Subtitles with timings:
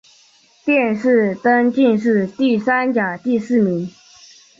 [0.65, 3.87] 殿试登进士第三甲第四名。